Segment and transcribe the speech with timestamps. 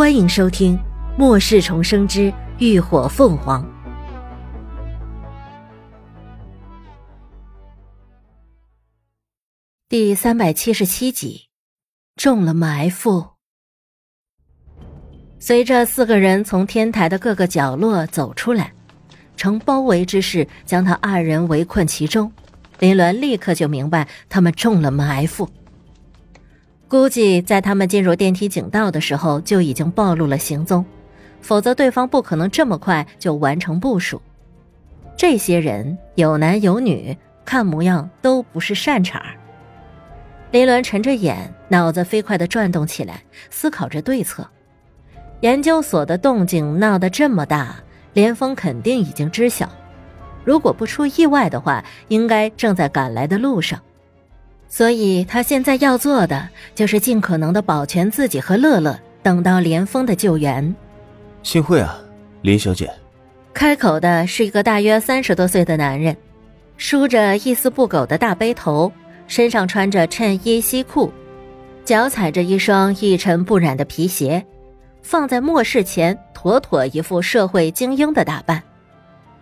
[0.00, 0.78] 欢迎收听
[1.18, 3.62] 《末世重生之浴火凤凰》
[9.90, 11.50] 第三百七十七集，
[12.16, 13.32] 中了埋伏。
[15.38, 18.72] 随着四个人从天台的各个角落走出来，
[19.36, 22.32] 呈包围之势将他二人围困其中，
[22.78, 25.46] 林鸾立刻就明白他们中了埋伏。
[26.90, 30.84] 估计在他们进入电梯井道的时候就已经暴露了行踪，
[31.40, 34.20] 否则对方不可能这么快就完成部署。
[35.16, 39.36] 这些人有男有女，看模样都不是善茬儿。
[40.50, 44.44] 林鸾沉着眼，脑子飞快的转动起来，思考着对策。
[45.42, 47.76] 研究所的动静闹得这么大，
[48.14, 49.70] 连峰肯定已经知晓，
[50.44, 53.80] 如果不出意外的话，应该正在赶来的路上。
[54.70, 60.74] 所以他现在要做的就是尽可能的保全自己和乐乐，等到连峰的救援。
[61.42, 61.98] 幸会啊，
[62.42, 62.88] 林小姐。
[63.52, 66.16] 开口的是一个大约三十多岁的男人，
[66.76, 68.90] 梳着一丝不苟的大背头，
[69.26, 71.12] 身上穿着衬衣西裤，
[71.84, 74.46] 脚踩着一双一尘不染的皮鞋，
[75.02, 78.62] 放在末世前，妥妥一副社会精英的打扮。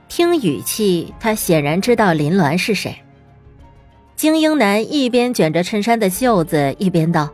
[0.08, 2.98] 听语气，他显然知道林鸾是谁。
[4.18, 7.30] 精英男一边卷着衬衫的袖子，一边道：“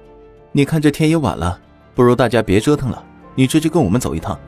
[0.52, 1.58] 你看这天也晚了，
[1.94, 3.02] 不如大家别折腾了，
[3.34, 4.38] 你直接跟我们走一趟。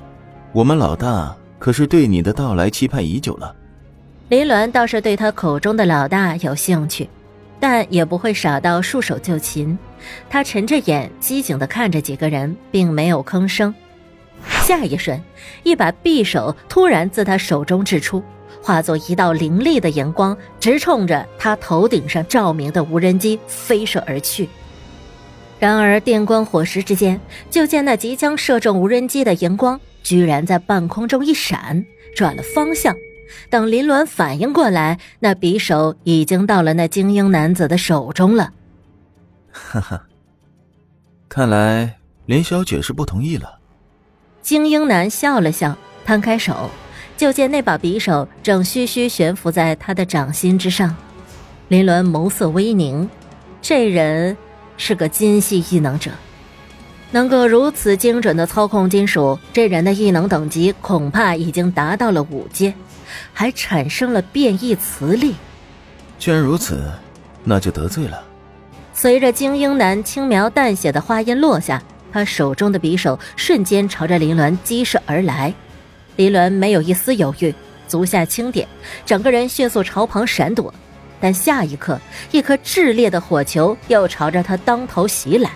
[0.52, 3.56] 我们老大可是对你的到来期盼已久了。”
[4.28, 7.08] 林鸾倒是对他口中的老大有兴趣，
[7.58, 9.78] 但也不会傻到束手就擒。
[10.28, 13.74] 他沉着眼，机警地看着几个人，并没有吭声。
[14.46, 15.18] 下一瞬，
[15.62, 18.22] 一把匕首突然自他手中掷出。
[18.66, 24.48] 化作一道凌厉的荧光，直冲着他头顶上照明的无人机飞射而去。
[25.60, 32.92] 然而电光火石之间，就见那即将射中无人机的荧光，居然在半空中一闪，转了方向。
[33.48, 38.52] 等林鸾反应过来，那匕首已经到了那精英男子的手中了。
[39.52, 40.02] 哈哈，
[41.28, 43.60] 看来林小姐是不同意了。
[44.42, 46.68] 精英男笑了笑，摊开手。
[47.16, 50.94] 就见那把匕首正虚虚悬浮在他的掌心之上，
[51.68, 53.08] 林鸾眸色微凝，
[53.62, 54.36] 这人
[54.76, 56.10] 是个金系异能者，
[57.10, 62.74] 能够如此精准的操控金属，这人的异能等级恐怕已经达到了五阶，
[63.32, 65.34] 还产生了变异磁力。
[66.18, 66.92] 既然如此，
[67.44, 68.22] 那就得罪了。
[68.92, 71.82] 随着精英男轻描淡写的话音落下，
[72.12, 75.54] 他手中的匕首瞬间朝着林鸾击射而来。
[76.16, 77.54] 林伦没有一丝犹豫，
[77.86, 78.66] 足下轻点，
[79.04, 80.72] 整个人迅速朝旁闪躲。
[81.20, 81.98] 但下一刻，
[82.30, 85.50] 一颗炽烈的火球又朝着他当头袭来。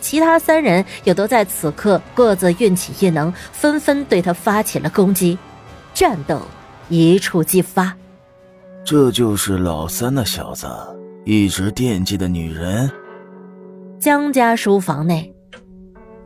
[0.00, 5.36] 其他三人也都在此刻各自运起异能，纷纷对他发起了攻击。
[5.92, 6.40] 战斗
[6.88, 7.94] 一触即发。
[8.84, 10.66] 这就是老三那小子
[11.26, 12.90] 一直惦记的女人。
[13.98, 15.34] 江家书房内。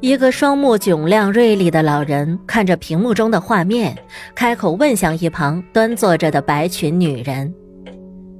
[0.03, 3.97] 一个双目炯亮、锐利的老人看着屏幕中的画面，
[4.35, 7.55] 开口问向一旁端坐着的白裙女人：“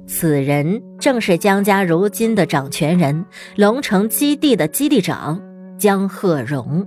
[0.05, 3.25] 此人正是江家如今的掌权人，
[3.55, 5.41] 龙城基地的基地长
[5.79, 6.85] 江鹤荣。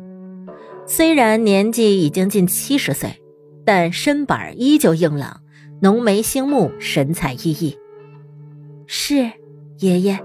[0.84, 3.10] 虽然年纪已经近七十岁，
[3.64, 5.40] 但身板依旧硬朗，
[5.80, 7.74] 浓眉星目，神采奕奕。
[8.86, 9.30] 是，
[9.78, 10.20] 爷爷。”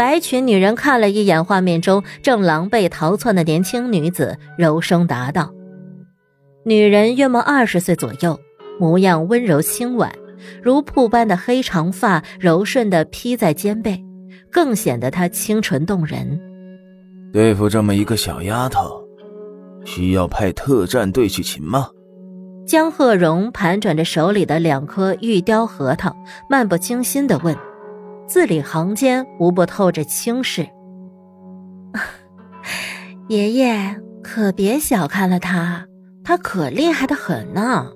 [0.00, 5.52] 白裙女人看了一眼画面中正狼狈逃窜的年轻女子，柔声答道
[6.64, 8.40] ：“女人约莫二十岁左右，
[8.78, 10.10] 模样温柔轻婉，
[10.62, 14.02] 如瀑般的黑长发柔顺地披在肩背，
[14.50, 16.40] 更显得她清纯动人。
[17.30, 19.04] 对付这么一个小丫头，
[19.84, 21.90] 需要派特战队去擒吗？”
[22.66, 26.16] 江鹤荣盘转着手里的两颗玉雕核桃，
[26.48, 27.54] 漫不经心地问。
[28.30, 30.64] 字里行间无不透着轻视。
[33.26, 35.84] 爷爷可别小看了他，
[36.22, 37.90] 他可厉害的很呢。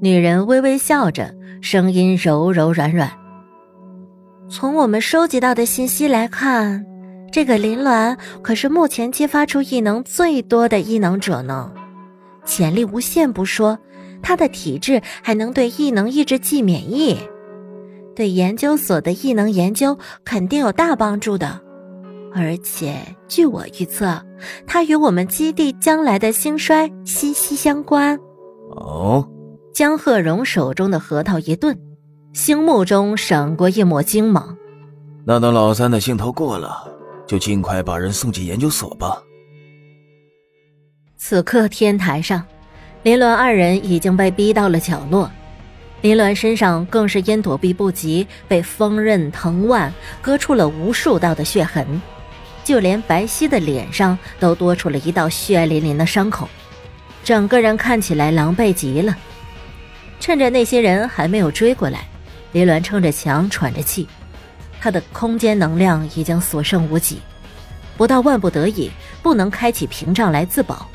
[0.00, 3.10] 女人微微笑着，声音柔柔软软。
[4.48, 6.86] 从我们收集到的信息来看，
[7.32, 11.72] 这个林鸾可是目前激发出异能最多的异能者呢，
[12.44, 13.76] 潜力无限不说，
[14.22, 17.18] 他的体质还能对异能抑制剂免疫。
[18.14, 21.60] 对研究所的异能研究肯定有大帮助的，
[22.34, 22.96] 而且
[23.28, 24.20] 据我预测，
[24.66, 28.18] 它与我们基地将来的兴衰息息相关。
[28.70, 29.28] 哦，
[29.72, 31.78] 江鹤荣手中的核桃一顿，
[32.32, 34.56] 星目中闪过一抹惊芒。
[35.24, 36.86] 那等老三的兴头过了，
[37.26, 39.22] 就尽快把人送进研究所吧。
[41.16, 42.44] 此刻天台上，
[43.02, 45.30] 林鸾二人已经被逼到了角落，
[46.04, 49.90] 林鸾身上更是因躲避不及，被锋刃藤蔓
[50.20, 51.98] 割出了无数道的血痕，
[52.62, 56.46] 就连白皙的脸上都多出了一道血淋淋的伤口，
[57.24, 59.16] 整个人看起来狼狈极了。
[60.20, 62.06] 趁着那些人还没有追过来，
[62.52, 64.06] 林鸾撑着墙喘着气，
[64.82, 67.18] 他的空间能量已经所剩无几，
[67.96, 68.90] 不到万不得已
[69.22, 70.86] 不能开启屏障来自保。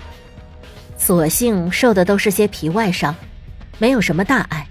[1.00, 3.16] 所幸受的都是些皮外伤，
[3.80, 4.68] 没有什么大碍。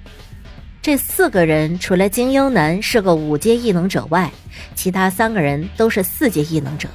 [0.88, 4.32] 这四个人除了精英男是个五阶异能者外，
[4.74, 6.88] 其他三个人都是四阶异能者，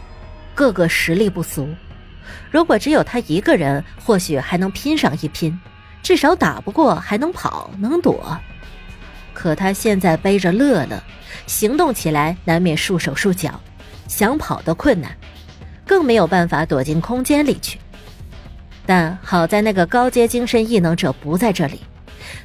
[0.56, 1.70] 个个实力不俗。
[2.50, 5.56] 如果只有他一个人，或许还能拼上一拼，
[6.02, 8.36] 至少打不过还能跑能躲。
[9.32, 11.00] 可他现在背着乐乐，
[11.46, 13.62] 行动起来难免束手束脚，
[14.08, 15.16] 想跑都困难，
[15.86, 17.78] 更没有办法躲进空间里去。
[18.88, 21.80] 但好在那个高阶精神异能者不在这里，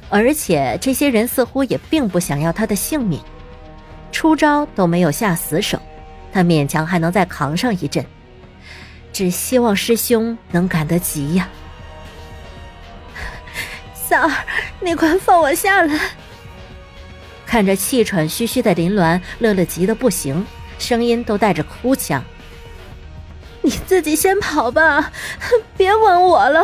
[0.09, 3.21] 而且这些人似乎也并不想要他的性命，
[4.11, 5.79] 出招都没有下死手，
[6.31, 8.05] 他勉强还能再扛上一阵。
[9.11, 11.49] 只希望师兄能赶得及呀！
[13.93, 14.31] 三儿，
[14.79, 15.99] 你快放我下来！
[17.45, 20.45] 看着气喘吁吁的林鸾，乐乐急得不行，
[20.77, 22.23] 声音都带着哭腔。
[23.61, 25.11] 你自己先跑吧，
[25.75, 26.63] 别管我了。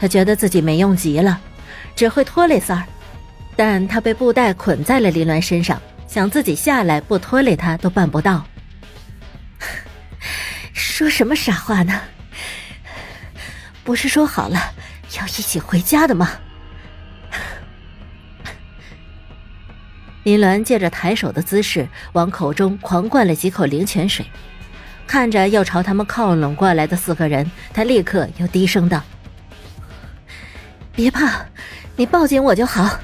[0.00, 1.40] 他觉得自己没用极了，
[1.96, 2.84] 只会拖累三儿，
[3.56, 8.44] 但他被布袋捆在了林鸾身上，想自己下来不拖累他都办不到。
[10.72, 12.00] 说什么傻话呢？
[13.82, 14.72] 不是说好了
[15.18, 16.30] 要一起回家的吗？
[20.22, 24.24] 林鸾借着抬手的姿势，往口中狂灌了几口灵泉水。
[25.06, 29.02] 看着要朝他们靠拢过来的四个人，他立刻又低声道
[30.96, 31.44] ：“别怕，
[31.96, 32.98] 你抱紧我就好。”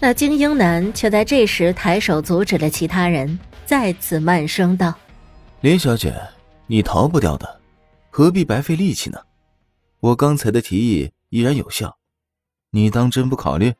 [0.00, 4.94] 那精英男却在这时抬手阻止了其他人，再次慢声道
[5.62, 6.14] ：“林小姐，
[6.66, 7.60] 你逃不掉的，
[8.10, 9.18] 何必白费力气呢？
[10.00, 11.96] 我刚才的提议依然有效，
[12.70, 13.72] 你当真不考虑？”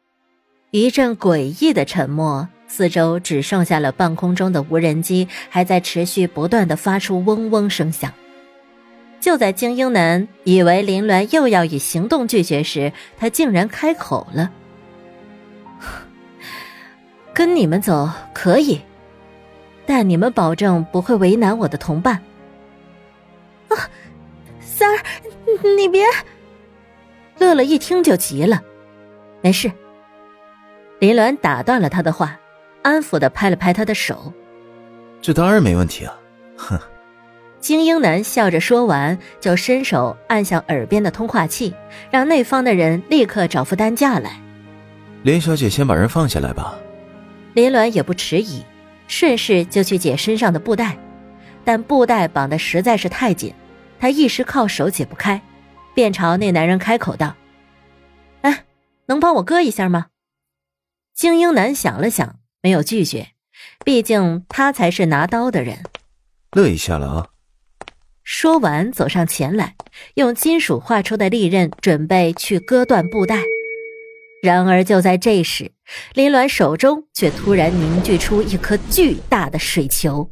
[0.72, 2.48] 一阵诡异的沉默。
[2.66, 8.12] 四周只剩下了半空中的无人机，还在持续不断的发出嗡嗡声响。
[9.25, 14.50] 就在精英男以为林鸾又要以行动拒绝时，他竟然开口了
[17.32, 18.82] ：“跟你们走可以，
[19.87, 22.21] 但你们保证不会为难我的同伴。”
[23.73, 23.88] 啊，
[24.61, 25.03] 三儿，
[25.75, 26.05] 你别！
[27.38, 28.61] 乐乐一听就急了，
[29.41, 29.73] 没事。
[30.99, 32.38] 林鸾打断了他的话。
[32.82, 34.31] 安抚的拍了拍他的手，
[35.23, 36.15] 这当然没问题啊！
[36.59, 36.79] 哼。
[37.64, 41.75] 精英男笑着说完，就伸手按向耳边的通话器，
[42.11, 44.38] 让那方的人立刻找副担架来。
[45.22, 46.78] 林小姐，先把人放下来吧。
[47.55, 48.62] 林鸾也不迟疑，
[49.08, 50.99] 顺势就去解身上的布袋，
[51.64, 53.55] 但布袋绑的实在是太紧，
[53.99, 55.40] 他一时靠手解不开，
[55.94, 57.34] 便朝那男人开口道
[58.43, 58.66] ：“哎，
[59.06, 60.08] 能帮我割一下吗？”
[61.16, 62.37] 精英男想了想。
[62.61, 63.28] 没有拒绝，
[63.87, 65.78] 毕竟他才是拿刀的人。
[66.52, 67.28] 乐一下了啊！
[68.25, 69.76] 说完，走上前来，
[70.14, 73.37] 用金属画出的利刃准备去割断布袋。
[74.43, 75.73] 然而就在这时，
[76.14, 80.28] 林鸾手中却突然凝聚出一颗巨大的水球。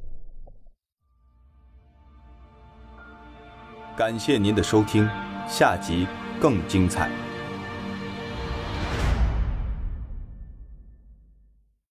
[3.94, 5.08] 感谢您的收听，
[5.46, 6.06] 下集
[6.40, 7.10] 更精彩。